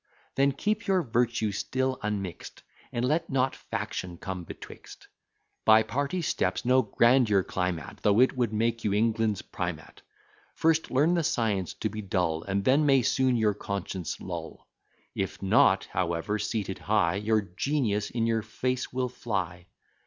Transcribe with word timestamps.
Then 0.33 0.51
keep 0.53 0.87
your 0.87 1.03
virtue 1.03 1.51
still 1.51 1.99
unmixt, 2.01 2.63
And 2.91 3.05
let 3.05 3.29
not 3.29 3.55
faction 3.55 4.17
come 4.17 4.43
betwixt: 4.45 5.07
By 5.63 5.83
party 5.83 6.23
steps 6.23 6.65
no 6.65 6.81
grandeur 6.81 7.43
climb 7.43 7.77
at, 7.77 7.97
Though 8.01 8.19
it 8.19 8.35
would 8.35 8.51
make 8.51 8.83
you 8.83 8.93
England's 8.95 9.43
primate; 9.43 10.01
First 10.55 10.89
learn 10.89 11.13
the 11.13 11.23
science 11.23 11.75
to 11.75 11.89
be 11.89 12.01
dull, 12.01 12.43
You 12.49 12.61
then 12.63 12.83
may 12.87 13.03
soon 13.03 13.35
your 13.35 13.53
conscience 13.53 14.19
lull; 14.19 14.67
If 15.13 15.39
not, 15.43 15.85
however 15.91 16.39
seated 16.39 16.79
high, 16.79 17.17
Your 17.17 17.41
genius 17.41 18.09
in 18.09 18.25
your 18.25 18.41
face 18.41 18.91
will 18.91 19.07
fly. 19.09 19.67